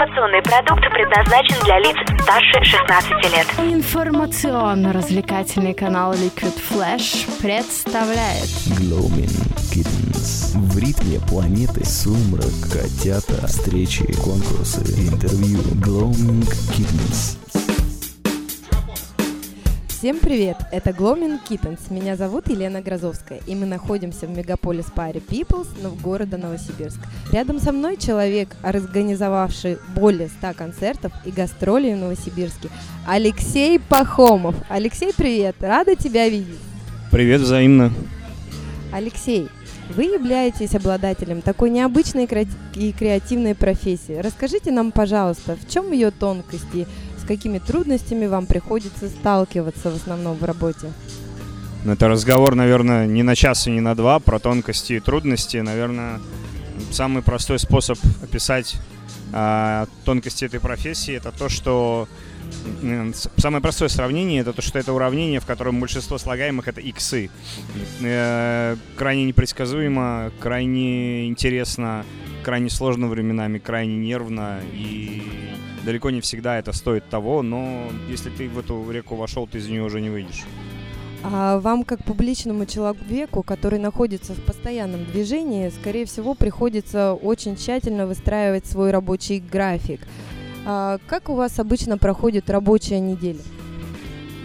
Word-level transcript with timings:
Информационный 0.00 0.40
продукт 0.40 0.80
предназначен 0.94 1.60
для 1.62 1.78
лиц 1.78 1.94
старше 2.22 2.64
16 2.64 3.10
лет. 3.34 3.46
Информационно-развлекательный 3.58 5.74
канал 5.74 6.14
Liquid 6.14 6.58
Flash 6.70 7.28
представляет 7.42 8.48
Gloaming 8.80 9.28
Kittens. 9.70 10.56
В 10.56 10.78
ритме 10.78 11.20
планеты 11.28 11.84
сумрак, 11.84 12.46
котята, 12.72 13.46
встречи, 13.46 14.10
конкурсы, 14.22 14.80
интервью. 14.80 15.58
Gloaming 15.84 16.48
Kittens. 16.72 17.36
Всем 20.00 20.18
привет! 20.18 20.56
Это 20.72 20.92
Gloaming 20.92 21.40
Kittens. 21.46 21.92
Меня 21.92 22.16
зовут 22.16 22.48
Елена 22.48 22.80
Грозовская, 22.80 23.42
и 23.46 23.54
мы 23.54 23.66
находимся 23.66 24.26
в 24.26 24.30
мегаполис 24.30 24.86
паре 24.86 25.20
Peoples 25.20 25.66
в 25.86 26.00
города 26.00 26.38
Новосибирск. 26.38 27.00
Рядом 27.30 27.60
со 27.60 27.70
мной 27.70 27.98
человек, 27.98 28.56
организовавший 28.62 29.76
более 29.94 30.28
100 30.28 30.54
концертов 30.54 31.12
и 31.26 31.30
гастролей 31.30 31.96
в 31.96 31.98
Новосибирске, 31.98 32.70
Алексей 33.06 33.78
Пахомов. 33.78 34.54
Алексей, 34.70 35.12
привет! 35.14 35.56
Рада 35.60 35.94
тебя 35.96 36.30
видеть! 36.30 36.60
Привет, 37.10 37.42
взаимно. 37.42 37.92
Алексей, 38.94 39.50
вы 39.94 40.04
являетесь 40.04 40.74
обладателем 40.74 41.42
такой 41.42 41.68
необычной 41.68 42.26
и 42.74 42.92
креативной 42.92 43.54
профессии. 43.54 44.14
Расскажите 44.14 44.72
нам, 44.72 44.92
пожалуйста, 44.92 45.56
в 45.56 45.70
чем 45.70 45.92
ее 45.92 46.10
тонкости 46.10 46.86
какими 47.26 47.58
трудностями 47.58 48.26
вам 48.26 48.46
приходится 48.46 49.08
сталкиваться 49.08 49.90
в 49.90 49.96
основном 49.96 50.36
в 50.36 50.44
работе? 50.44 50.92
Ну, 51.84 51.92
это 51.92 52.08
разговор, 52.08 52.54
наверное, 52.54 53.06
не 53.06 53.22
на 53.22 53.34
час 53.34 53.66
и 53.66 53.70
не 53.70 53.80
на 53.80 53.94
два 53.94 54.18
про 54.18 54.38
тонкости 54.38 54.94
и 54.94 55.00
трудности. 55.00 55.56
Наверное, 55.58 56.20
самый 56.90 57.22
простой 57.22 57.58
способ 57.58 57.98
описать 58.22 58.76
э, 59.32 59.86
тонкости 60.04 60.44
этой 60.44 60.60
профессии 60.60 61.14
это 61.14 61.32
то, 61.32 61.48
что 61.48 62.06
Самое 63.36 63.62
простое 63.62 63.88
сравнение 63.88 64.40
это 64.40 64.52
то, 64.52 64.62
что 64.62 64.78
это 64.78 64.92
уравнение, 64.92 65.40
в 65.40 65.46
котором 65.46 65.80
большинство 65.80 66.18
слагаемых 66.18 66.68
это 66.68 66.80
иксы. 66.80 67.30
Э, 68.00 68.76
крайне 68.96 69.24
непредсказуемо, 69.24 70.32
крайне 70.40 71.28
интересно, 71.28 72.04
крайне 72.42 72.70
сложно 72.70 73.06
временами, 73.08 73.58
крайне 73.58 73.96
нервно 73.96 74.60
и 74.72 75.22
далеко 75.84 76.10
не 76.10 76.20
всегда 76.20 76.58
это 76.58 76.72
стоит 76.72 77.08
того, 77.08 77.42
но 77.42 77.84
если 78.08 78.30
ты 78.30 78.48
в 78.48 78.58
эту 78.58 78.90
реку 78.90 79.16
вошел, 79.16 79.46
ты 79.46 79.58
из 79.58 79.68
нее 79.68 79.82
уже 79.82 80.00
не 80.00 80.10
выйдешь. 80.10 80.44
А 81.22 81.60
вам, 81.60 81.84
как 81.84 82.02
публичному 82.04 82.64
человеку, 82.64 83.42
который 83.42 83.78
находится 83.78 84.32
в 84.32 84.42
постоянном 84.42 85.04
движении, 85.04 85.68
скорее 85.68 86.06
всего, 86.06 86.34
приходится 86.34 87.12
очень 87.12 87.56
тщательно 87.56 88.06
выстраивать 88.06 88.66
свой 88.66 88.90
рабочий 88.90 89.40
график. 89.40 90.00
А 90.64 90.98
как 91.06 91.28
у 91.28 91.34
вас 91.34 91.58
обычно 91.58 91.98
проходит 91.98 92.48
рабочая 92.48 93.00
неделя? 93.00 93.40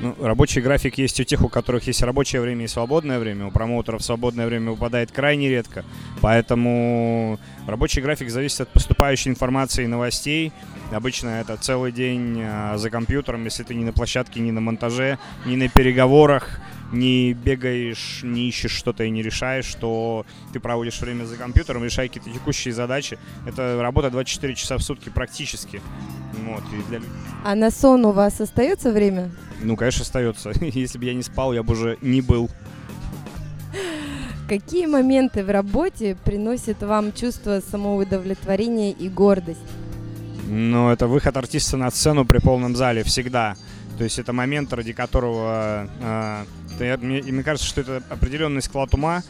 Ну, 0.01 0.15
рабочий 0.19 0.61
график 0.61 0.97
есть 0.97 1.19
у 1.19 1.23
тех, 1.23 1.41
у 1.41 1.49
которых 1.49 1.87
есть 1.87 2.01
рабочее 2.01 2.41
время 2.41 2.65
и 2.65 2.67
свободное 2.67 3.19
время. 3.19 3.47
У 3.47 3.51
промоутеров 3.51 4.03
свободное 4.03 4.45
время 4.45 4.71
выпадает 4.71 5.11
крайне 5.11 5.49
редко. 5.49 5.85
Поэтому 6.21 7.39
рабочий 7.65 8.01
график 8.01 8.29
зависит 8.29 8.61
от 8.61 8.69
поступающей 8.69 9.31
информации 9.31 9.85
и 9.85 9.87
новостей. 9.87 10.51
Обычно 10.91 11.29
это 11.41 11.57
целый 11.57 11.91
день 11.91 12.41
а, 12.43 12.77
за 12.77 12.89
компьютером, 12.89 13.45
если 13.45 13.63
ты 13.63 13.73
не 13.73 13.85
на 13.85 13.93
площадке, 13.93 14.39
не 14.39 14.51
на 14.51 14.61
монтаже, 14.61 15.17
не 15.45 15.55
на 15.55 15.69
переговорах, 15.69 16.59
не 16.91 17.33
бегаешь, 17.33 18.21
не 18.23 18.47
ищешь 18.49 18.71
что-то 18.71 19.03
и 19.03 19.09
не 19.09 19.21
решаешь, 19.21 19.65
что 19.65 20.25
ты 20.53 20.59
проводишь 20.59 20.99
время 21.01 21.25
за 21.25 21.35
компьютером, 21.35 21.83
решая 21.83 22.07
какие-то 22.07 22.29
текущие 22.31 22.73
задачи. 22.73 23.17
Это 23.45 23.79
работа 23.81 24.09
24 24.09 24.55
часа 24.55 24.77
в 24.77 24.81
сутки 24.81 25.09
практически. 25.09 25.81
Вот, 26.45 26.63
и 26.73 26.89
для... 26.89 27.01
А 27.43 27.55
на 27.55 27.71
сон 27.71 28.05
у 28.05 28.11
вас 28.11 28.39
остается 28.39 28.91
время? 28.91 29.31
Ну, 29.61 29.75
конечно, 29.75 30.03
остается. 30.03 30.51
Если 30.61 30.97
бы 30.97 31.05
я 31.05 31.13
не 31.13 31.23
спал, 31.23 31.53
я 31.53 31.63
бы 31.63 31.73
уже 31.73 31.97
не 32.01 32.21
был. 32.21 32.49
Какие 34.47 34.85
моменты 34.85 35.43
в 35.43 35.49
работе 35.49 36.15
приносят 36.23 36.83
вам 36.83 37.13
чувство 37.13 37.61
самоудовлетворения 37.67 38.91
и 38.91 39.09
гордость? 39.09 39.59
Ну, 40.47 40.91
это 40.91 41.07
выход 41.07 41.35
артиста 41.35 41.77
на 41.77 41.89
сцену 41.89 42.25
при 42.25 42.37
полном 42.37 42.75
зале 42.75 43.03
всегда. 43.03 43.55
То 43.97 44.03
есть 44.03 44.19
это 44.19 44.33
момент, 44.33 44.71
ради 44.73 44.93
которого... 44.93 45.89
Э, 45.99 46.43
я, 46.83 46.97
мне, 46.97 47.21
мне 47.21 47.43
кажется, 47.43 47.67
что 47.67 47.81
это 47.81 48.03
определенный 48.09 48.61
склад 48.61 48.93
ума, 48.93 49.23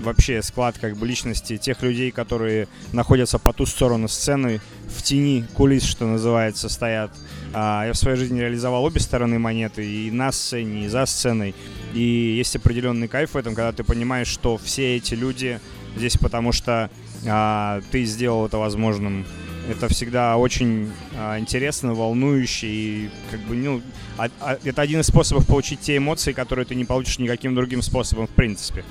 вообще 0.00 0.42
склад 0.42 0.76
как 0.78 0.96
бы 0.96 1.06
личности 1.06 1.56
тех 1.56 1.82
людей, 1.82 2.10
которые 2.10 2.68
находятся 2.92 3.38
по 3.38 3.52
ту 3.52 3.66
сторону 3.66 4.08
сцены, 4.08 4.60
в 4.88 5.02
тени 5.02 5.44
кулис, 5.54 5.84
что 5.84 6.06
называется, 6.06 6.68
стоят. 6.68 7.10
А, 7.54 7.86
я 7.86 7.92
в 7.92 7.96
своей 7.96 8.16
жизни 8.16 8.40
реализовал 8.40 8.84
обе 8.84 9.00
стороны 9.00 9.38
монеты, 9.38 9.84
и 9.84 10.10
на 10.10 10.32
сцене, 10.32 10.86
и 10.86 10.88
за 10.88 11.06
сценой. 11.06 11.54
И 11.94 12.00
есть 12.00 12.56
определенный 12.56 13.08
кайф 13.08 13.34
в 13.34 13.36
этом, 13.36 13.54
когда 13.54 13.72
ты 13.72 13.84
понимаешь, 13.84 14.28
что 14.28 14.56
все 14.56 14.96
эти 14.96 15.14
люди 15.14 15.60
здесь 15.96 16.16
потому, 16.16 16.52
что 16.52 16.90
а, 17.26 17.80
ты 17.90 18.04
сделал 18.04 18.46
это 18.46 18.58
возможным. 18.58 19.26
Это 19.68 19.88
всегда 19.88 20.36
очень 20.36 20.90
а, 21.16 21.38
интересно, 21.38 21.94
волнующе 21.94 22.66
и 22.66 23.10
как 23.30 23.40
бы, 23.40 23.54
ну, 23.54 23.80
а, 24.18 24.28
а, 24.40 24.58
это 24.64 24.82
один 24.82 25.00
из 25.00 25.06
способов 25.06 25.46
получить 25.46 25.80
те 25.80 25.98
эмоции, 25.98 26.32
которые 26.32 26.64
ты 26.64 26.74
не 26.74 26.84
получишь 26.84 27.18
никаким 27.18 27.54
другим 27.54 27.80
способом 27.80 28.26
в 28.26 28.30
принципе. 28.30 28.84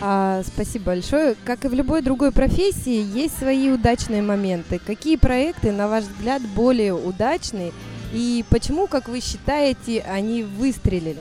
А, 0.00 0.42
спасибо 0.46 0.86
большое. 0.86 1.34
Как 1.44 1.64
и 1.64 1.68
в 1.68 1.74
любой 1.74 2.02
другой 2.02 2.30
профессии, 2.30 3.02
есть 3.18 3.38
свои 3.38 3.70
удачные 3.70 4.22
моменты. 4.22 4.78
Какие 4.78 5.16
проекты, 5.16 5.72
на 5.72 5.88
ваш 5.88 6.04
взгляд, 6.04 6.42
более 6.54 6.94
удачные 6.94 7.72
и 8.12 8.44
почему, 8.50 8.86
как 8.86 9.08
вы 9.08 9.20
считаете, 9.20 10.00
они 10.02 10.44
выстрелили? 10.44 11.18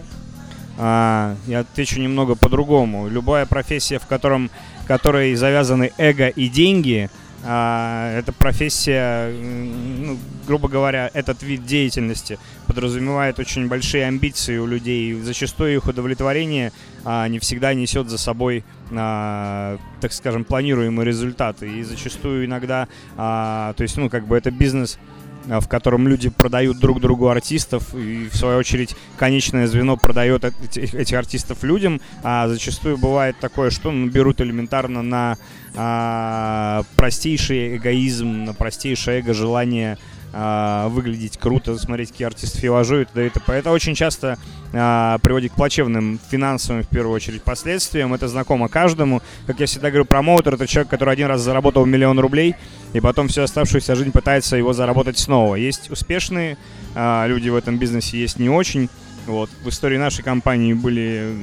А, 0.78 1.36
я 1.48 1.62
отвечу 1.62 2.00
немного 2.00 2.36
по-другому. 2.36 3.08
Любая 3.08 3.48
профессия, 3.48 3.98
в 3.98 4.06
котором, 4.06 4.52
которой 4.86 5.34
завязаны 5.34 5.92
эго 5.98 6.28
и 6.28 6.48
деньги– 6.48 7.10
эта 7.46 8.34
профессия, 8.38 9.32
ну, 9.32 10.18
грубо 10.48 10.68
говоря, 10.68 11.12
этот 11.14 11.44
вид 11.44 11.66
деятельности 11.66 12.40
подразумевает 12.68 13.40
очень 13.40 13.68
большие 13.68 14.06
амбиции 14.06 14.58
у 14.58 14.66
людей. 14.66 15.14
Зачастую 15.22 15.76
их 15.76 15.86
удовлетворение 15.86 16.72
а, 17.04 17.28
не 17.28 17.40
всегда 17.40 17.74
несет 17.74 18.10
за 18.10 18.18
собой, 18.18 18.64
а, 18.92 19.78
так 20.02 20.12
скажем, 20.14 20.44
планируемые 20.44 21.06
результаты. 21.06 21.80
И 21.80 21.84
зачастую 21.84 22.46
иногда, 22.46 22.88
а, 23.16 23.74
то 23.74 23.84
есть, 23.84 23.98
ну, 23.98 24.10
как 24.10 24.26
бы 24.26 24.36
это 24.36 24.50
бизнес 24.50 24.98
а, 24.98 25.15
в 25.48 25.68
котором 25.68 26.08
люди 26.08 26.30
продают 26.30 26.80
друг 26.80 27.00
другу 27.00 27.30
артистов, 27.30 27.94
и 27.94 28.30
в 28.32 28.36
свою 28.36 28.58
очередь 28.58 28.96
конечное 29.18 29.68
звено 29.68 29.98
продает 29.98 30.44
эти, 30.46 30.80
этих 30.80 31.18
артистов 31.18 31.64
людям, 31.64 32.02
а 32.24 32.48
зачастую 32.48 32.98
бывает 32.98 33.36
такое, 33.40 33.70
что 33.70 33.92
ну, 33.92 34.08
берут 34.08 34.42
элементарно 34.42 35.02
на 35.02 35.38
а, 35.76 36.84
простейший 36.96 37.78
эгоизм, 37.78 38.46
на 38.46 38.54
простейшее 38.54 39.20
эго 39.20 39.34
желание 39.34 39.98
а, 40.38 40.90
выглядеть 40.90 41.38
круто, 41.38 41.78
смотреть, 41.78 42.12
какие 42.12 42.28
артисты 42.28 42.60
филажу 42.60 43.00
и 43.00 43.06
т.д. 43.06 43.28
и 43.28 43.30
т.п. 43.30 43.54
Это 43.54 43.72
очень 43.72 43.96
часто 43.96 44.38
а, 44.74 45.18
приводит 45.20 45.54
к 45.54 45.56
плачевным 45.56 46.20
финансовым, 46.30 46.84
в 46.84 46.90
первую 46.90 47.16
очередь, 47.16 47.42
последствиям. 47.42 48.14
Это 48.14 48.28
знакомо 48.28 48.68
каждому. 48.68 49.22
Как 49.48 49.62
я 49.62 49.66
всегда 49.66 49.92
говорю, 49.92 50.04
промоутер— 50.04 50.54
это 50.56 50.68
человек, 50.68 50.90
который 50.90 51.14
один 51.14 51.28
раз 51.28 51.40
заработал 51.40 51.86
миллион 51.86 52.20
рублей, 52.20 52.56
и 52.92 53.00
потом 53.00 53.30
всю 53.30 53.44
оставшуюся 53.44 53.96
жизнь 53.96 54.12
пытается 54.12 54.58
его 54.58 54.74
заработать 54.74 55.18
снова. 55.18 55.56
Есть 55.56 55.90
успешные 55.90 56.58
а, 56.96 57.26
люди 57.28 57.48
в 57.48 57.56
этом 57.56 57.78
бизнесе, 57.78 58.20
есть 58.20 58.38
не 58.38 58.50
очень. 58.50 58.90
Вот. 59.28 59.50
В 59.64 59.70
истории 59.70 59.98
нашей 59.98 60.24
компании 60.26 60.74
были, 60.74 61.34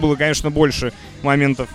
было, 0.00 0.14
конечно, 0.14 0.52
больше 0.52 0.92
моментов 1.22 1.68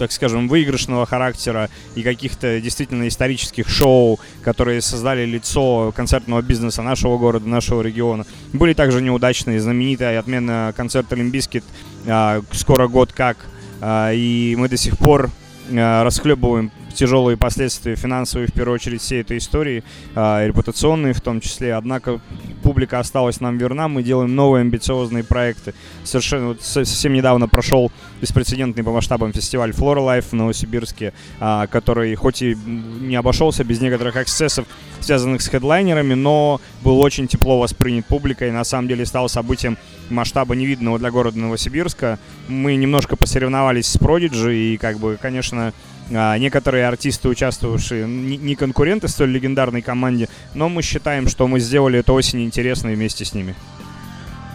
так 0.00 0.12
скажем, 0.12 0.48
выигрышного 0.48 1.04
характера 1.04 1.68
и 1.94 2.02
каких-то 2.02 2.58
действительно 2.58 3.06
исторических 3.06 3.68
шоу, 3.68 4.18
которые 4.42 4.80
создали 4.80 5.26
лицо 5.26 5.92
концертного 5.94 6.40
бизнеса 6.40 6.80
нашего 6.80 7.18
города, 7.18 7.46
нашего 7.46 7.82
региона. 7.82 8.24
Были 8.54 8.72
также 8.72 9.02
неудачные, 9.02 9.60
знаменитые 9.60 10.18
отмена 10.18 10.72
концерта 10.74 11.16
Олимпийский 11.16 11.62
а, 12.06 12.40
скоро 12.52 12.88
год 12.88 13.12
как, 13.12 13.36
а, 13.82 14.10
и 14.10 14.56
мы 14.56 14.70
до 14.70 14.78
сих 14.78 14.96
пор 14.96 15.28
а, 15.70 16.02
расхлебываем 16.02 16.72
тяжелые 16.94 17.36
последствия 17.36 17.96
финансовые, 17.96 18.48
в 18.48 18.52
первую 18.52 18.74
очередь, 18.74 19.00
всей 19.00 19.20
этой 19.20 19.38
истории, 19.38 19.82
э, 20.14 20.46
репутационные 20.46 21.12
в 21.12 21.20
том 21.20 21.40
числе. 21.40 21.74
Однако 21.74 22.20
публика 22.62 22.98
осталась 22.98 23.40
нам 23.40 23.58
верна, 23.58 23.88
мы 23.88 24.02
делаем 24.02 24.34
новые 24.34 24.62
амбициозные 24.62 25.24
проекты. 25.24 25.74
Совершенно 26.04 26.48
вот, 26.48 26.62
совсем 26.62 27.12
недавно 27.12 27.48
прошел 27.48 27.90
беспрецедентный 28.20 28.84
по 28.84 28.92
масштабам 28.92 29.32
фестиваль 29.32 29.70
Flora 29.70 29.98
Life 29.98 30.26
в 30.30 30.32
Новосибирске, 30.32 31.12
э, 31.40 31.66
который 31.70 32.14
хоть 32.14 32.42
и 32.42 32.54
не 32.54 33.16
обошелся 33.16 33.64
без 33.64 33.80
некоторых 33.80 34.16
эксцессов, 34.16 34.66
связанных 35.00 35.42
с 35.42 35.48
хедлайнерами, 35.48 36.14
но 36.14 36.60
был 36.82 37.00
очень 37.00 37.28
тепло 37.28 37.58
воспринят 37.58 38.06
публикой, 38.06 38.50
на 38.50 38.64
самом 38.64 38.88
деле 38.88 39.06
стал 39.06 39.28
событием 39.28 39.78
масштаба 40.10 40.54
невиданного 40.54 40.98
для 40.98 41.10
города 41.10 41.38
Новосибирска. 41.38 42.18
Мы 42.48 42.76
немножко 42.76 43.16
посоревновались 43.16 43.86
с 43.86 43.96
Prodigy, 43.96 44.74
и, 44.74 44.76
как 44.76 44.98
бы, 44.98 45.18
конечно, 45.20 45.72
а, 46.10 46.36
некоторые 46.38 46.86
артисты, 46.86 47.28
участвовавшие, 47.28 48.06
не 48.06 48.36
не 48.36 48.54
конкуренты 48.54 49.08
столь 49.08 49.30
легендарной 49.30 49.82
команде, 49.82 50.28
но 50.54 50.68
мы 50.68 50.82
считаем, 50.82 51.28
что 51.28 51.46
мы 51.46 51.60
сделали 51.60 52.00
эту 52.00 52.14
осень 52.14 52.44
интересной 52.44 52.94
вместе 52.94 53.24
с 53.24 53.34
ними. 53.34 53.54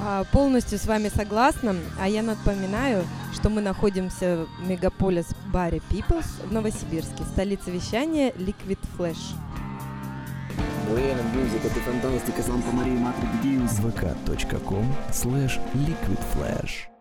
А, 0.01 0.23
Полностью 0.31 0.77
с 0.77 0.85
вами 0.85 1.09
согласна. 1.13 1.75
А 1.99 2.07
я 2.07 2.21
напоминаю, 2.21 3.05
что 3.33 3.49
мы 3.49 3.61
находимся 3.61 4.45
в 4.59 4.67
мегаполис 4.67 5.27
баре 5.47 5.81
Peoples 5.89 6.27
в 6.47 6.51
Новосибирске, 6.51 7.23
столица 7.31 7.71
вещания 7.71 8.31
Liquid 8.31 8.79
Flash. 8.97 9.35
Maria 12.73 12.99
Madre 12.99 13.27
di 13.27 13.39
Dio. 13.41 13.65
vk.com 13.65 14.95
slash 15.11 15.59
liquidflash. 15.73 16.94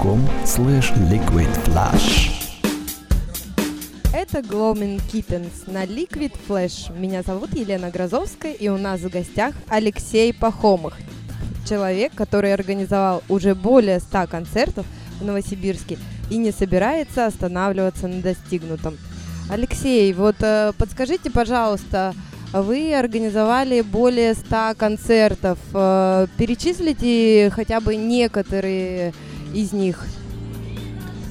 vk.com 0.00 0.20
slash 0.44 0.92
liquidflash. 1.10 2.30
Это 4.12 4.38
Gloaming 4.38 5.00
Kittens 5.12 5.70
на 5.70 5.84
Liquid 5.84 6.32
Flash. 6.48 6.96
Меня 6.98 7.22
зовут 7.22 7.54
Елена 7.54 7.90
Грозовская, 7.90 8.52
и 8.52 8.68
у 8.68 8.76
нас 8.76 9.00
в 9.00 9.10
гостях 9.10 9.54
Алексей 9.68 10.32
Пахомых. 10.32 10.96
Человек, 11.68 12.12
который 12.14 12.52
организовал 12.52 13.22
уже 13.28 13.54
более 13.54 14.00
100 14.00 14.26
концертов 14.28 14.86
в 15.20 15.24
Новосибирске 15.24 15.98
и 16.30 16.38
не 16.38 16.50
собирается 16.50 17.26
останавливаться 17.26 18.08
на 18.08 18.20
достигнутом. 18.20 18.98
Алексей, 19.50 20.12
вот 20.12 20.36
э, 20.40 20.72
подскажите, 20.78 21.30
пожалуйста, 21.30 22.14
вы 22.52 22.94
организовали 22.94 23.80
более 23.80 24.34
100 24.34 24.74
концертов. 24.76 25.58
Э, 25.74 26.26
перечислите 26.36 27.50
хотя 27.54 27.80
бы 27.80 27.96
некоторые 27.96 29.12
из 29.54 29.72
них. 29.72 30.06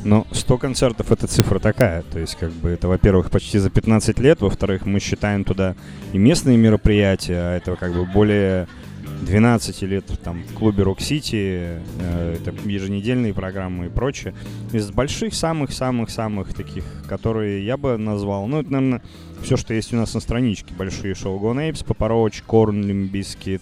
Ну, 0.03 0.25
100 0.31 0.57
концертов 0.57 1.11
это 1.11 1.27
цифра 1.27 1.59
такая. 1.59 2.03
То 2.03 2.19
есть, 2.19 2.35
как 2.35 2.51
бы, 2.51 2.69
это, 2.69 2.87
во-первых, 2.87 3.29
почти 3.29 3.59
за 3.59 3.69
15 3.69 4.19
лет, 4.19 4.41
во-вторых, 4.41 4.85
мы 4.85 4.99
считаем 4.99 5.43
туда 5.43 5.75
и 6.13 6.17
местные 6.17 6.57
мероприятия, 6.57 7.35
а 7.35 7.57
это 7.57 7.75
как 7.75 7.93
бы 7.93 8.05
более 8.05 8.67
12 9.21 9.81
лет 9.83 10.05
там 10.23 10.43
в 10.43 10.53
клубе 10.53 10.83
Рок 10.83 11.01
Сити, 11.01 11.81
э, 11.99 12.37
это 12.39 12.53
еженедельные 12.67 13.33
программы 13.33 13.87
и 13.87 13.89
прочее. 13.89 14.33
Из 14.71 14.89
больших, 14.91 15.33
самых-самых-самых 15.33 16.53
таких, 16.53 16.85
которые 17.07 17.65
я 17.65 17.75
бы 17.75 17.97
назвал, 17.97 18.47
ну, 18.47 18.61
это, 18.61 18.71
наверное, 18.71 19.01
все, 19.43 19.57
что 19.57 19.73
есть 19.73 19.93
у 19.93 19.97
нас 19.97 20.13
на 20.13 20.21
страничке. 20.21 20.73
Большие 20.73 21.15
шоу 21.15 21.39
Gone 21.39 21.71
Apes, 21.71 21.85
Korn, 22.47 22.81
Limp 22.81 23.11
Bizkit, 23.11 23.61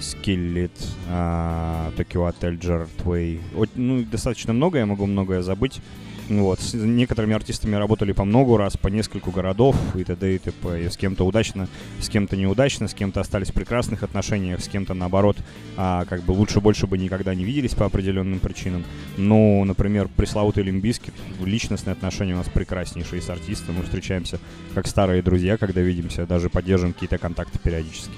Skillet, 0.00 0.70
а, 1.08 1.90
Tokio 1.96 2.30
Hotel, 2.30 2.58
Gerard 2.58 2.88
Way. 3.04 3.40
Ну, 3.74 4.04
достаточно 4.04 4.52
много, 4.52 4.78
я 4.78 4.86
могу 4.86 5.06
многое 5.06 5.42
забыть. 5.42 5.80
Вот. 6.28 6.60
С 6.60 6.74
некоторыми 6.74 7.34
артистами 7.34 7.74
работали 7.76 8.12
по 8.12 8.24
много 8.24 8.58
раз, 8.58 8.76
по 8.76 8.88
нескольку 8.88 9.30
городов 9.30 9.76
и 9.96 10.04
т.д. 10.04 10.34
и 10.34 10.38
т.п. 10.38 10.84
И 10.84 10.88
с 10.90 10.96
кем-то 10.96 11.24
удачно, 11.24 11.68
с 12.00 12.08
кем-то 12.08 12.36
неудачно, 12.36 12.86
с 12.86 12.94
кем-то 12.94 13.20
остались 13.20 13.48
в 13.48 13.54
прекрасных 13.54 14.02
отношениях, 14.02 14.60
с 14.60 14.68
кем-то 14.68 14.94
наоборот, 14.94 15.38
а, 15.76 16.04
как 16.04 16.22
бы 16.22 16.32
лучше 16.32 16.60
больше 16.60 16.86
бы 16.86 16.98
никогда 16.98 17.34
не 17.34 17.44
виделись 17.44 17.74
по 17.74 17.86
определенным 17.86 18.40
причинам. 18.40 18.84
Но, 19.16 19.64
например, 19.64 20.08
пресловутый 20.08 20.64
Limp 20.64 20.82
Bizkit, 20.82 21.14
личностные 21.42 21.92
отношения 21.92 22.34
у 22.34 22.38
нас 22.38 22.48
прекраснейшие 22.48 23.22
с 23.22 23.30
артистом. 23.30 23.76
Мы 23.76 23.84
встречаемся 23.84 24.38
как 24.74 24.86
старые 24.86 25.22
друзья, 25.22 25.56
когда 25.56 25.80
видимся, 25.80 26.26
даже 26.26 26.50
поддерживаем 26.50 26.92
какие-то 26.92 27.16
контакты 27.16 27.58
периодически. 27.58 28.12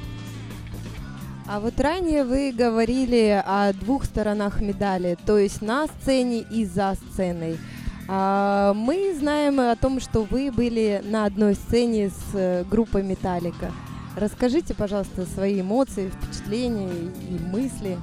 А 1.52 1.58
вот 1.58 1.80
ранее 1.80 2.22
вы 2.22 2.52
говорили 2.52 3.42
о 3.44 3.72
двух 3.72 4.04
сторонах 4.04 4.60
медали, 4.60 5.18
то 5.26 5.36
есть 5.36 5.62
на 5.62 5.88
сцене 5.88 6.42
и 6.48 6.64
за 6.64 6.94
сценой. 6.94 7.58
А, 8.06 8.72
мы 8.72 9.12
знаем 9.18 9.58
о 9.58 9.74
том, 9.74 9.98
что 9.98 10.22
вы 10.22 10.52
были 10.52 11.02
на 11.04 11.24
одной 11.24 11.56
сцене 11.56 12.10
с 12.10 12.34
э, 12.34 12.62
группой 12.70 13.02
Металлика. 13.02 13.72
Расскажите, 14.14 14.74
пожалуйста, 14.74 15.26
свои 15.26 15.60
эмоции, 15.60 16.10
впечатления 16.10 16.92
и 17.28 17.42
мысли. 17.42 17.98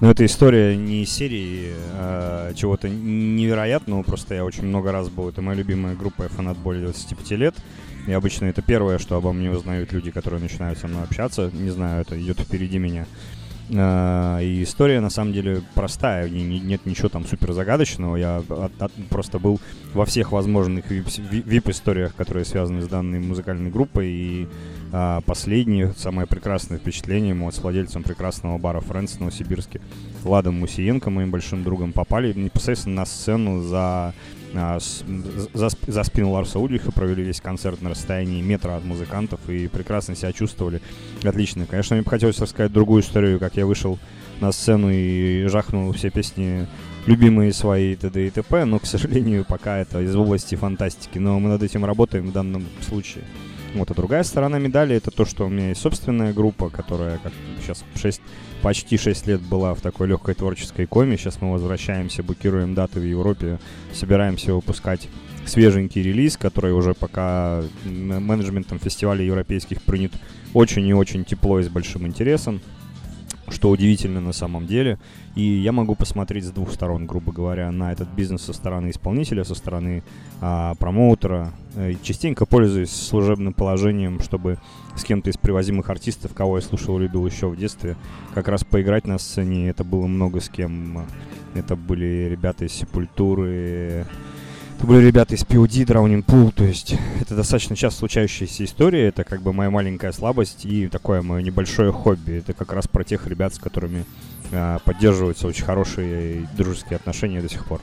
Ну, 0.00 0.08
это 0.08 0.24
история 0.24 0.74
не 0.74 1.02
из 1.02 1.10
серии 1.10 1.74
а 1.92 2.54
чего-то 2.54 2.88
невероятного, 2.88 4.02
просто 4.02 4.36
я 4.36 4.46
очень 4.46 4.64
много 4.64 4.90
раз 4.90 5.10
был. 5.10 5.28
Это 5.28 5.42
моя 5.42 5.58
любимая 5.58 5.94
группа, 5.94 6.30
фанат 6.30 6.56
более 6.56 6.84
25 6.84 7.30
лет. 7.32 7.54
И 8.06 8.12
обычно 8.12 8.46
это 8.46 8.62
первое, 8.62 8.98
что 8.98 9.16
обо 9.16 9.32
мне 9.32 9.50
узнают 9.50 9.92
люди, 9.92 10.10
которые 10.10 10.40
начинают 10.40 10.78
со 10.78 10.86
мной 10.88 11.02
общаться. 11.02 11.50
Не 11.52 11.70
знаю, 11.70 12.02
это 12.02 12.20
идет 12.20 12.40
впереди 12.40 12.78
меня. 12.78 13.06
А, 13.74 14.38
и 14.38 14.62
история 14.62 15.00
на 15.00 15.10
самом 15.10 15.32
деле 15.32 15.62
простая, 15.74 16.28
нет 16.28 16.86
ничего 16.86 17.08
там 17.08 17.26
супер 17.26 17.52
загадочного. 17.52 18.16
Я 18.16 18.38
от, 18.48 18.80
от, 18.80 18.92
просто 19.10 19.38
был 19.38 19.60
во 19.92 20.04
всех 20.04 20.32
возможных 20.32 20.90
вип-историях, 20.90 22.14
которые 22.14 22.44
связаны 22.44 22.82
с 22.82 22.86
данной 22.86 23.18
музыкальной 23.18 23.70
группой. 23.70 24.08
И 24.08 24.48
а, 24.92 25.20
последнее, 25.22 25.94
самое 25.96 26.28
прекрасное 26.28 26.78
впечатление 26.78 27.34
мы 27.34 27.50
с 27.50 27.58
владельцем 27.58 28.04
прекрасного 28.04 28.56
бара 28.58 28.80
Фрэнс 28.80 29.12
в 29.12 29.20
Новосибирске, 29.20 29.80
Ладом 30.24 30.60
Мусиенко, 30.60 31.10
моим 31.10 31.30
большим 31.30 31.64
другом, 31.64 31.92
попали 31.92 32.32
непосредственно 32.32 32.96
на 32.96 33.06
сцену 33.06 33.62
за 33.62 34.14
за, 34.54 35.68
за 35.86 36.02
спину 36.04 36.30
Ларса 36.30 36.58
Ульриха 36.58 36.92
провели 36.92 37.22
весь 37.22 37.40
концерт 37.40 37.82
на 37.82 37.90
расстоянии 37.90 38.42
метра 38.42 38.76
от 38.76 38.84
музыкантов 38.84 39.40
и 39.48 39.68
прекрасно 39.68 40.14
себя 40.14 40.32
чувствовали. 40.32 40.80
Отлично. 41.22 41.66
Конечно, 41.66 41.96
мне 41.96 42.02
бы 42.02 42.10
хотелось 42.10 42.40
рассказать 42.40 42.72
другую 42.72 43.02
историю, 43.02 43.38
как 43.38 43.56
я 43.56 43.66
вышел 43.66 43.98
на 44.40 44.52
сцену 44.52 44.90
и 44.90 45.46
жахнул 45.46 45.92
все 45.92 46.10
песни 46.10 46.66
любимые 47.06 47.52
свои 47.52 47.96
т.д. 47.96 48.26
и 48.26 48.30
т.п., 48.30 48.64
но, 48.64 48.78
к 48.78 48.86
сожалению, 48.86 49.44
пока 49.44 49.78
это 49.78 50.00
из 50.00 50.14
области 50.14 50.54
фантастики. 50.54 51.18
Но 51.18 51.38
мы 51.38 51.48
над 51.48 51.62
этим 51.62 51.84
работаем 51.84 52.28
в 52.28 52.32
данном 52.32 52.66
случае. 52.86 53.24
Вот, 53.74 53.90
а 53.90 53.94
другая 53.94 54.22
сторона 54.22 54.58
медали 54.58 54.96
это 54.96 55.10
то, 55.10 55.24
что 55.24 55.46
у 55.46 55.48
меня 55.48 55.68
есть 55.68 55.80
собственная 55.80 56.32
группа, 56.32 56.70
которая 56.70 57.18
как 57.18 57.32
сейчас 57.62 57.84
6, 57.96 58.20
почти 58.62 58.96
6 58.96 59.26
лет 59.26 59.40
была 59.40 59.74
в 59.74 59.80
такой 59.80 60.08
легкой 60.08 60.34
творческой 60.34 60.86
коме. 60.86 61.16
Сейчас 61.16 61.40
мы 61.40 61.52
возвращаемся, 61.52 62.22
букируем 62.22 62.74
даты 62.74 63.00
в 63.00 63.04
Европе, 63.04 63.58
собираемся 63.92 64.54
выпускать 64.54 65.08
свеженький 65.44 66.02
релиз, 66.02 66.36
который 66.36 66.72
уже 66.72 66.94
пока 66.94 67.62
менеджментом 67.84 68.78
фестиваля 68.78 69.24
европейских 69.24 69.82
принят 69.82 70.12
очень 70.54 70.86
и 70.86 70.94
очень 70.94 71.24
тепло 71.24 71.60
и 71.60 71.62
с 71.62 71.68
большим 71.68 72.06
интересом 72.06 72.60
что 73.48 73.70
удивительно 73.70 74.20
на 74.20 74.32
самом 74.32 74.66
деле. 74.66 74.98
И 75.34 75.42
я 75.42 75.72
могу 75.72 75.94
посмотреть 75.94 76.44
с 76.44 76.50
двух 76.50 76.72
сторон, 76.72 77.06
грубо 77.06 77.32
говоря, 77.32 77.70
на 77.70 77.92
этот 77.92 78.08
бизнес 78.08 78.42
со 78.42 78.52
стороны 78.52 78.90
исполнителя, 78.90 79.44
со 79.44 79.54
стороны 79.54 80.02
а, 80.40 80.74
промоутера. 80.74 81.52
Э, 81.74 81.92
и 81.92 81.98
частенько 82.02 82.46
пользуюсь 82.46 82.90
служебным 82.90 83.52
положением, 83.52 84.20
чтобы 84.20 84.58
с 84.96 85.04
кем-то 85.04 85.30
из 85.30 85.36
привозимых 85.36 85.88
артистов, 85.90 86.34
кого 86.34 86.56
я 86.56 86.62
слушал 86.62 86.98
любил 86.98 87.26
еще 87.26 87.48
в 87.48 87.56
детстве, 87.56 87.96
как 88.34 88.48
раз 88.48 88.64
поиграть 88.64 89.06
на 89.06 89.18
сцене. 89.18 89.68
Это 89.68 89.84
было 89.84 90.06
много 90.06 90.40
с 90.40 90.48
кем. 90.48 91.06
Это 91.54 91.76
были 91.76 92.28
ребята 92.30 92.64
из 92.64 92.72
Сепультуры, 92.72 94.06
это 94.76 94.86
были 94.86 95.06
ребята 95.06 95.34
из 95.34 95.42
POD, 95.42 95.86
Drowning 95.86 96.22
Pool, 96.22 96.52
то 96.52 96.64
есть 96.64 96.94
это 97.20 97.34
достаточно 97.34 97.74
часто 97.76 98.00
случающаяся 98.00 98.64
история, 98.64 99.08
это 99.08 99.24
как 99.24 99.40
бы 99.40 99.54
моя 99.54 99.70
маленькая 99.70 100.12
слабость 100.12 100.66
и 100.66 100.88
такое 100.88 101.22
мое 101.22 101.42
небольшое 101.42 101.92
хобби. 101.92 102.32
Это 102.32 102.52
как 102.52 102.72
раз 102.72 102.86
про 102.86 103.02
тех 103.02 103.26
ребят, 103.26 103.54
с 103.54 103.58
которыми 103.58 104.04
э, 104.50 104.78
поддерживаются 104.84 105.46
очень 105.46 105.64
хорошие 105.64 106.46
дружеские 106.56 106.96
отношения 106.96 107.40
до 107.40 107.48
сих 107.48 107.64
пор. 107.64 107.80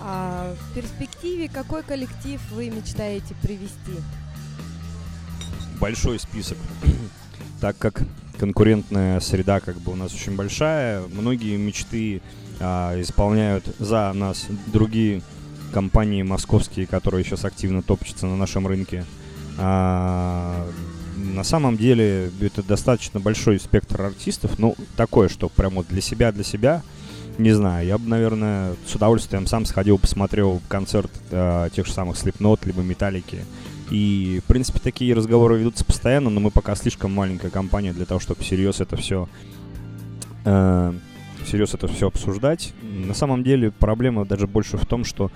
А 0.00 0.52
в 0.54 0.74
перспективе 0.74 1.48
какой 1.48 1.84
коллектив 1.84 2.40
вы 2.50 2.70
мечтаете 2.70 3.34
привести? 3.42 4.02
Большой 5.80 6.18
список. 6.18 6.58
так 7.60 7.78
как 7.78 8.02
конкурентная 8.38 9.20
среда 9.20 9.60
как 9.60 9.76
бы 9.76 9.92
у 9.92 9.96
нас 9.96 10.12
очень 10.12 10.34
большая, 10.34 11.02
многие 11.12 11.56
мечты 11.56 12.22
а, 12.60 13.00
исполняют 13.00 13.64
за 13.78 14.12
нас 14.12 14.46
другие 14.66 15.22
компании 15.72 16.22
московские, 16.22 16.86
которые 16.86 17.24
сейчас 17.24 17.44
активно 17.44 17.82
топчутся 17.82 18.26
на 18.26 18.36
нашем 18.36 18.66
рынке. 18.66 19.04
А, 19.58 20.66
на 21.16 21.44
самом 21.44 21.76
деле 21.76 22.30
это 22.40 22.62
достаточно 22.62 23.20
большой 23.20 23.58
спектр 23.58 24.02
артистов, 24.02 24.58
ну, 24.58 24.76
такое, 24.96 25.28
что 25.28 25.48
прямо 25.48 25.76
вот 25.76 25.88
для 25.88 26.00
себя, 26.00 26.32
для 26.32 26.44
себя, 26.44 26.82
не 27.38 27.52
знаю, 27.52 27.86
я 27.86 27.98
бы, 27.98 28.08
наверное, 28.08 28.74
с 28.86 28.94
удовольствием 28.94 29.46
сам 29.46 29.66
сходил, 29.66 29.98
посмотрел 29.98 30.60
концерт 30.68 31.10
э, 31.30 31.68
тех 31.74 31.86
же 31.86 31.92
самых 31.92 32.16
Slipknot, 32.16 32.60
либо 32.64 32.82
Металлики. 32.82 33.44
И, 33.90 34.40
в 34.42 34.48
принципе, 34.48 34.80
такие 34.80 35.14
разговоры 35.14 35.58
ведутся 35.58 35.84
постоянно, 35.84 36.30
но 36.30 36.40
мы 36.40 36.50
пока 36.50 36.74
слишком 36.74 37.12
маленькая 37.12 37.50
компания 37.50 37.92
для 37.92 38.06
того, 38.06 38.20
чтобы 38.20 38.42
всерьез 38.42 38.80
это 38.80 38.96
все 38.96 39.28
э, 40.44 40.94
всерьез 41.46 41.74
это 41.74 41.88
все 41.88 42.08
обсуждать. 42.08 42.74
На 42.82 43.14
самом 43.14 43.44
деле 43.44 43.70
проблема 43.70 44.24
даже 44.24 44.46
больше 44.46 44.76
в 44.76 44.84
том, 44.84 45.04
что 45.04 45.30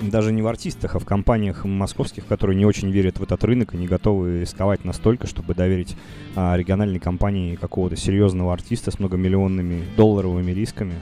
даже 0.00 0.32
не 0.32 0.42
в 0.42 0.46
артистах, 0.46 0.96
а 0.96 0.98
в 0.98 1.04
компаниях 1.04 1.64
московских, 1.64 2.26
которые 2.26 2.56
не 2.56 2.66
очень 2.66 2.90
верят 2.90 3.18
в 3.18 3.22
этот 3.22 3.44
рынок 3.44 3.74
и 3.74 3.76
не 3.76 3.86
готовы 3.86 4.40
рисковать 4.40 4.84
настолько, 4.84 5.26
чтобы 5.26 5.54
доверить 5.54 5.96
а, 6.34 6.56
региональной 6.56 6.98
компании 6.98 7.56
какого-то 7.56 7.96
серьезного 7.96 8.52
артиста 8.52 8.90
с 8.90 8.98
многомиллионными 8.98 9.84
долларовыми 9.96 10.50
рисками. 10.50 10.94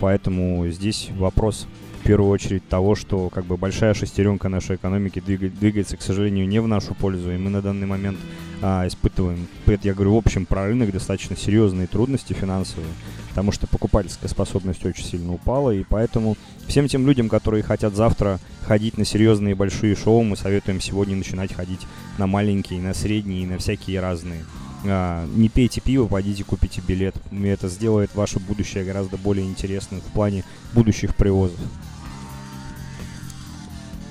Поэтому 0.00 0.66
здесь 0.68 1.10
вопрос 1.16 1.66
в 2.00 2.06
первую 2.06 2.30
очередь 2.30 2.66
того, 2.68 2.94
что 2.94 3.28
как 3.28 3.44
бы 3.44 3.56
большая 3.56 3.92
шестеренка 3.92 4.48
нашей 4.48 4.76
экономики 4.76 5.20
двигает, 5.20 5.58
двигается, 5.58 5.96
к 5.96 6.02
сожалению, 6.02 6.48
не 6.48 6.60
в 6.60 6.68
нашу 6.68 6.94
пользу, 6.94 7.32
и 7.32 7.36
мы 7.36 7.50
на 7.50 7.60
данный 7.60 7.86
момент 7.86 8.18
а, 8.62 8.86
испытываем, 8.86 9.46
я 9.66 9.94
говорю, 9.94 10.14
в 10.14 10.18
общем 10.18 10.46
про 10.46 10.66
рынок 10.66 10.92
достаточно 10.92 11.36
серьезные 11.36 11.86
трудности 11.86 12.32
финансовые, 12.32 12.90
потому 13.38 13.52
что 13.52 13.68
покупательская 13.68 14.28
способность 14.28 14.84
очень 14.84 15.04
сильно 15.04 15.32
упала, 15.32 15.70
и 15.70 15.84
поэтому 15.84 16.36
всем 16.66 16.88
тем 16.88 17.06
людям, 17.06 17.28
которые 17.28 17.62
хотят 17.62 17.94
завтра 17.94 18.40
ходить 18.62 18.98
на 18.98 19.04
серьезные 19.04 19.54
большие 19.54 19.94
шоу, 19.94 20.24
мы 20.24 20.36
советуем 20.36 20.80
сегодня 20.80 21.14
начинать 21.14 21.54
ходить 21.54 21.86
на 22.18 22.26
маленькие, 22.26 22.80
на 22.80 22.94
средние, 22.94 23.46
на 23.46 23.58
всякие 23.58 24.00
разные. 24.00 24.44
А, 24.84 25.24
не 25.36 25.48
пейте 25.48 25.80
пиво, 25.80 26.08
пойдите 26.08 26.42
купите 26.42 26.80
билет. 26.80 27.14
И 27.30 27.40
это 27.44 27.68
сделает 27.68 28.12
ваше 28.16 28.40
будущее 28.40 28.84
гораздо 28.84 29.16
более 29.16 29.46
интересным 29.46 30.00
в 30.00 30.12
плане 30.12 30.42
будущих 30.72 31.14
привозов. 31.14 31.60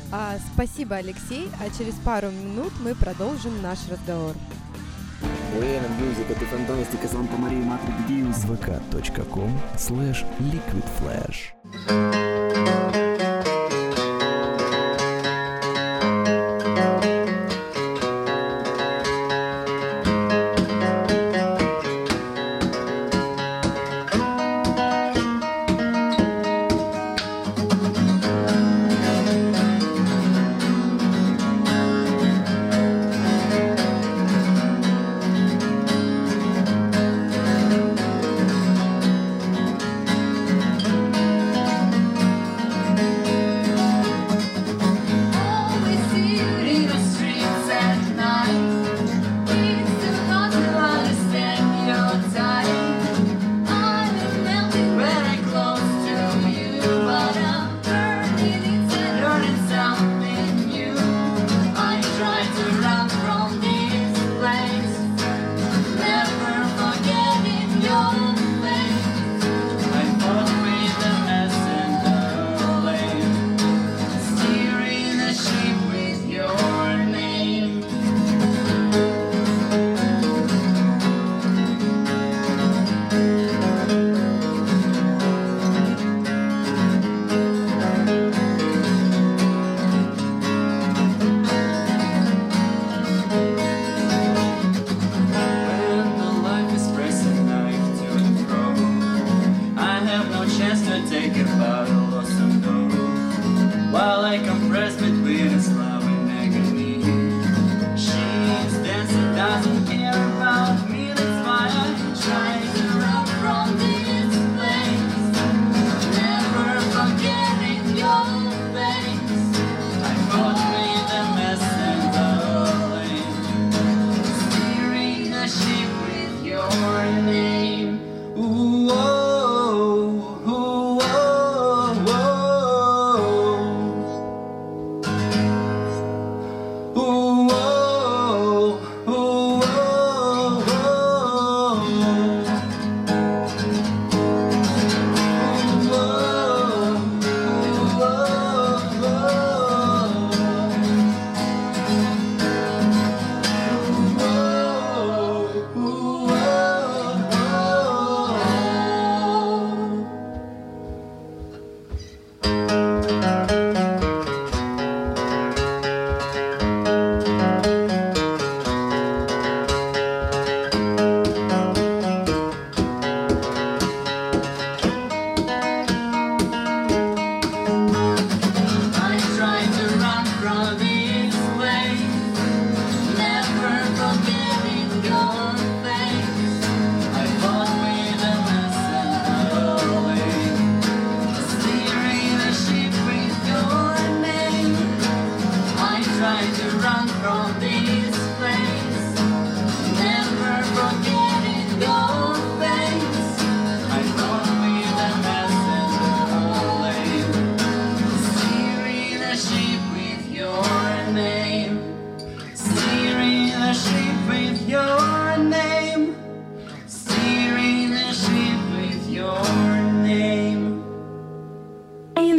А, 0.09 0.37
спасибо, 0.53 0.95
Алексей. 0.95 1.49
А 1.59 1.69
через 1.77 1.95
пару 1.95 2.31
минут 2.31 2.71
мы 2.81 2.95
продолжим 2.95 3.61
наш 3.61 3.79
разговор. 3.91 4.35
Buena 5.19 5.87
di 5.97 6.45
fantastica 6.45 7.07
Santa 7.07 7.35
Maria 7.37 7.63
Madre 7.63 7.91
di 8.05 8.21
Deus. 8.21 8.43
vk.com 8.45 9.61
slash 9.75 10.23
liquidflash. 10.39 11.53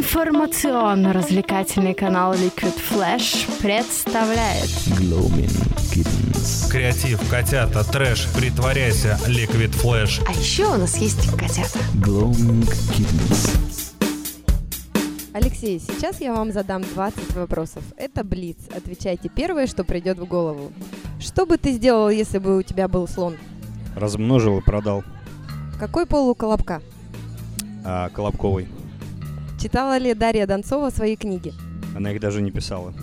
Информационно-развлекательный 0.09 1.93
канал 1.93 2.33
Liquid 2.33 2.73
Flash 2.89 3.47
представляет 3.61 4.65
Gloaming 4.97 5.51
Kittens. 5.93 6.67
Креатив, 6.71 7.19
котята, 7.29 7.83
трэш, 7.83 8.27
притворяйся, 8.35 9.19
Liquid 9.27 9.69
Flash. 9.69 10.23
А 10.27 10.31
еще 10.31 10.65
у 10.65 10.77
нас 10.77 10.97
есть 10.97 11.29
котята. 11.37 11.77
Gloaming 11.93 12.67
Kittens. 12.91 13.93
Алексей, 15.33 15.79
сейчас 15.79 16.19
я 16.21 16.33
вам 16.33 16.51
задам 16.53 16.81
20 16.81 17.35
вопросов. 17.35 17.83
Это 17.95 18.23
Блиц. 18.23 18.57
Отвечайте 18.75 19.29
первое, 19.29 19.67
что 19.67 19.83
придет 19.83 20.17
в 20.17 20.25
голову. 20.25 20.71
Что 21.19 21.45
бы 21.45 21.59
ты 21.59 21.71
сделал, 21.71 22.09
если 22.09 22.39
бы 22.39 22.57
у 22.57 22.63
тебя 22.63 22.87
был 22.87 23.07
слон? 23.07 23.37
Размножил 23.95 24.57
и 24.57 24.61
продал. 24.63 25.03
Какой 25.79 26.07
пол 26.07 26.29
у 26.29 26.33
Колобка? 26.33 26.81
А, 27.85 28.09
Колобковой. 28.09 28.67
Читала 29.61 29.97
ли 29.97 30.13
Дарья 30.13 30.47
Донцова 30.47 30.89
свои 30.89 31.15
книги? 31.15 31.53
Она 31.95 32.11
их 32.11 32.19
даже 32.21 32.41
не 32.41 32.51
писала. 32.51 32.93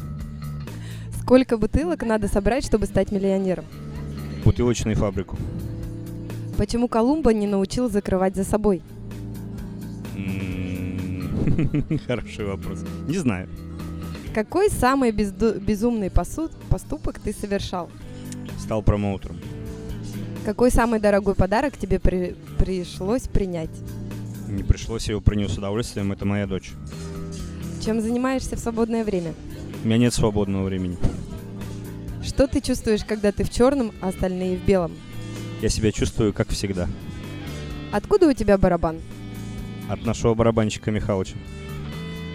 Сколько 1.23 1.59
бутылок 1.59 2.03
надо 2.05 2.29
собрать, 2.29 2.65
чтобы 2.65 2.87
стать 2.87 3.13
миллионером? 3.13 3.65
Бутылочную 4.45 4.97
фабрику. 4.97 5.37
Почему 6.57 6.89
Колумба 6.89 7.35
не 7.35 7.47
научил 7.47 7.91
закрывать 7.91 8.37
за 8.37 8.45
собой? 8.45 8.81
М, 10.17 11.99
Хороший 12.07 12.47
вопрос. 12.47 12.85
Не 13.09 13.19
знаю. 13.19 13.49
Какой 14.35 14.71
самый 14.71 15.11
безду- 15.13 15.59
безумный 15.59 16.09
посуд- 16.09 16.53
поступок 16.71 17.19
ты 17.19 17.33
совершал? 17.35 17.91
Стал 18.59 18.83
промоутером. 18.83 19.37
Какой 20.45 20.71
самый 20.71 21.01
дорогой 21.01 21.35
подарок 21.35 21.77
тебе 21.77 21.99
при- 21.99 22.37
пришлось 22.59 23.23
принять? 23.23 23.71
Не 24.49 24.63
пришлось, 24.63 25.07
я 25.09 25.13
его 25.13 25.21
принял 25.21 25.49
с 25.49 25.59
удовольствием. 25.59 26.13
Это 26.13 26.25
моя 26.25 26.47
дочь. 26.47 26.73
Чем 27.85 28.01
занимаешься 28.01 28.57
в 28.57 28.61
свободное 28.61 29.05
время? 29.05 29.35
У 29.83 29.87
меня 29.87 29.99
нет 29.99 30.15
свободного 30.15 30.65
времени. 30.65 30.97
Что 32.25 32.47
ты 32.47 32.61
чувствуешь, 32.61 33.05
когда 33.05 33.33
ты 33.33 33.45
в 33.45 33.51
черном, 33.51 33.93
а 34.01 34.09
остальные 34.09 34.59
в 34.59 34.65
белом? 34.65 34.93
я 35.63 35.69
себя 35.69 35.93
чувствую 35.93 36.33
как 36.33 36.49
всегда. 36.49 36.89
Откуда 37.93 38.29
у 38.29 38.33
тебя 38.33 38.59
барабан? 38.59 39.01
От 39.89 40.05
нашего 40.05 40.35
барабанщика 40.35 40.91
Михалыча. 40.91 41.37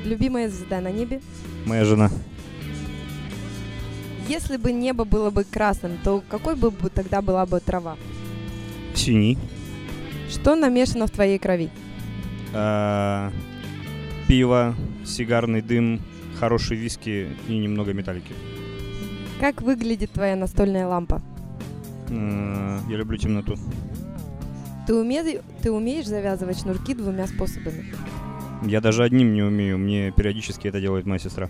Любимая 0.05 0.49
звезда 0.49 0.81
на 0.81 0.91
небе? 0.91 1.21
Моя 1.65 1.85
жена. 1.85 2.09
Если 4.27 4.57
бы 4.57 4.71
небо 4.71 5.03
было 5.03 5.29
бы 5.29 5.43
красным, 5.43 5.97
то 6.03 6.23
какой 6.29 6.55
бы 6.55 6.71
тогда 6.89 7.21
была 7.21 7.45
бы 7.45 7.59
трава? 7.59 7.97
Синий. 8.95 9.37
Что 10.29 10.55
намешано 10.55 11.07
в 11.07 11.11
твоей 11.11 11.37
крови? 11.37 11.69
А, 12.53 13.31
пиво, 14.27 14.75
сигарный 15.05 15.61
дым, 15.61 16.01
хорошие 16.39 16.79
виски 16.79 17.29
и 17.47 17.57
немного 17.57 17.93
металлики. 17.93 18.33
Как 19.39 19.61
выглядит 19.61 20.11
твоя 20.11 20.35
настольная 20.35 20.87
лампа? 20.87 21.21
М, 22.09 22.87
Я 22.89 22.97
люблю 22.97 23.17
темноту. 23.17 23.55
Ты, 24.87 24.93
уме- 24.93 25.41
ты 25.61 25.71
умеешь 25.71 26.07
завязывать 26.07 26.59
шнурки 26.59 26.93
двумя 26.93 27.27
способами? 27.27 27.85
Я 28.63 28.81
даже 28.81 29.03
одним 29.03 29.33
не 29.33 29.41
умею. 29.43 29.77
Мне 29.77 30.11
периодически 30.11 30.67
это 30.67 30.79
делает 30.81 31.05
моя 31.05 31.19
сестра. 31.19 31.49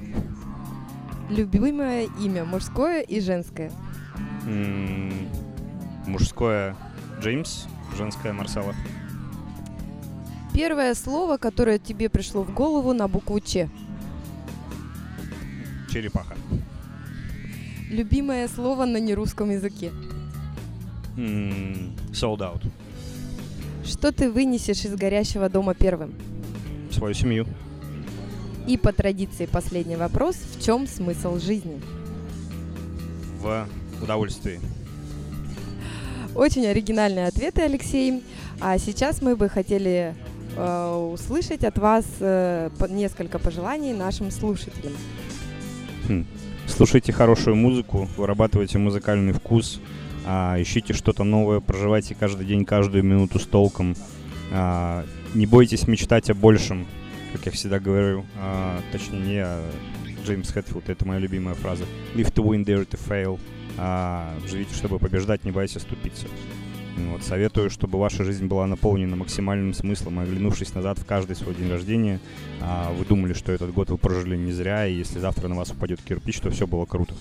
Любимое 1.30 2.08
имя 2.22 2.44
мужское 2.46 3.02
и 3.02 3.20
женское. 3.20 3.72
М, 4.46 5.12
Мужское 6.08 6.76
Джеймс, 7.22 7.66
женское 7.98 8.34
Марсела. 8.34 8.74
Первое 10.54 10.94
слово, 10.96 11.38
которое 11.38 11.80
тебе 11.80 12.10
пришло 12.10 12.44
в 12.44 12.54
голову 12.54 12.94
на 12.94 13.08
букву 13.08 13.40
Ч. 13.40 13.70
Черепаха. 15.92 16.36
Любимое 17.90 18.48
слово 18.48 18.86
на 18.86 18.98
нерусском 18.98 19.50
языке. 19.52 19.92
М, 21.18 21.94
Sold 22.12 22.40
out. 22.40 22.66
Что 23.86 24.12
ты 24.12 24.30
вынесешь 24.30 24.86
из 24.86 24.96
горящего 24.96 25.50
дома 25.50 25.74
первым? 25.74 26.14
Свою 26.92 27.14
семью. 27.14 27.46
И 28.68 28.78
по 28.78 28.94
традиции 28.94 29.46
последний 29.46 29.96
вопрос. 29.96 30.36
В 30.36 30.64
чем 30.64 30.88
смысл 30.88 31.40
жизни? 31.40 31.82
В 33.42 33.68
удовольствии. 34.02 34.60
Очень 36.36 36.68
оригинальные 36.68 37.28
ответы, 37.28 37.62
Алексей. 37.64 38.24
А 38.60 38.78
сейчас 38.78 39.22
мы 39.22 39.36
бы 39.36 39.50
хотели 39.50 40.16
услышать 40.56 41.64
от 41.64 41.78
вас 41.78 42.06
э, 42.20 42.70
несколько 42.90 43.40
пожеланий 43.40 43.94
нашим 43.94 44.32
слушателям. 44.32 44.94
Хм. 46.08 46.26
Слушайте 46.68 47.12
хорошую 47.12 47.56
музыку, 47.56 48.08
вырабатывайте 48.18 48.78
музыкальный 48.78 49.34
вкус, 49.34 49.80
а, 50.26 50.56
ищите 50.60 50.94
что-то 50.94 51.24
новое, 51.24 51.60
проживайте 51.60 52.16
каждый 52.16 52.46
день, 52.46 52.66
каждую 52.66 53.04
минуту 53.04 53.40
с 53.40 53.46
толком. 53.46 53.96
А, 54.52 55.06
не 55.34 55.46
бойтесь 55.46 55.88
мечтать 55.88 56.30
о 56.30 56.34
большем, 56.34 56.88
как 57.34 57.46
я 57.46 57.52
всегда 57.52 57.80
говорю. 57.80 58.26
А, 58.38 58.80
точнее, 58.92 59.20
не 59.20 60.24
Джеймс 60.26 60.52
Хэтфилд, 60.52 60.90
это 60.90 61.06
моя 61.06 61.20
любимая 61.20 61.56
фраза. 61.56 61.84
Live 62.16 62.34
to 62.34 62.44
win, 62.44 62.64
dare 62.64 62.88
to 62.88 63.00
fail. 63.00 63.40
Живите, 64.48 64.74
чтобы 64.76 65.00
побеждать, 65.00 65.44
не 65.44 65.52
бойтесь 65.52 65.78
оступиться. 65.78 66.28
Ну 66.98 67.12
Вот, 67.14 67.24
советую, 67.24 67.70
чтобы 67.70 68.00
ваша 68.00 68.24
жизнь 68.24 68.48
была 68.48 68.68
наполнена 68.68 69.16
максимальным 69.16 69.74
смыслом, 69.74 70.20
и 70.20 70.24
оглянувшись 70.24 70.74
назад 70.74 71.00
в 71.00 71.06
каждый 71.06 71.36
свой 71.36 71.56
день 71.56 71.70
рождения, 71.70 72.20
а, 72.60 72.92
вы 72.92 73.06
думали, 73.06 73.34
что 73.34 73.52
этот 73.52 73.74
год 73.74 73.90
вы 73.90 73.98
прожили 73.98 74.36
не 74.36 74.52
зря, 74.52 74.86
и 74.86 74.96
если 74.96 75.20
завтра 75.20 75.48
на 75.48 75.56
вас 75.56 75.72
упадет 75.72 76.02
кирпич, 76.02 76.40
то 76.40 76.50
все 76.50 76.68
было 76.68 76.86
круто. 76.86 77.14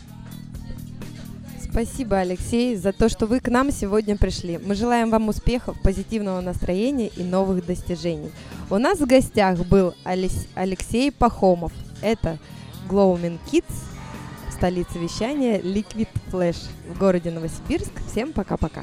Спасибо, 1.71 2.19
Алексей, 2.19 2.75
за 2.75 2.93
то, 2.93 3.09
что 3.09 3.27
вы 3.27 3.39
к 3.39 3.49
нам 3.49 3.71
сегодня 3.71 4.17
пришли. 4.17 4.59
Мы 4.59 4.75
желаем 4.75 5.09
вам 5.09 5.29
успехов, 5.29 5.81
позитивного 5.81 6.41
настроения 6.41 7.07
и 7.17 7.23
новых 7.23 7.65
достижений. 7.65 8.33
У 8.71 8.79
нас 8.79 8.99
в 8.99 9.07
гостях 9.07 9.65
был 9.69 9.95
Алексей 10.03 11.13
Пахомов. 11.13 11.73
Это 12.03 12.41
Glowman 12.89 13.39
Kids, 13.53 13.73
столица 14.51 14.99
вещания 14.99 15.61
Liquid 15.61 16.09
Flash 16.33 16.59
в 16.93 16.99
городе 16.99 17.31
Новосибирск. 17.31 17.93
Всем 18.11 18.33
пока-пока. 18.33 18.83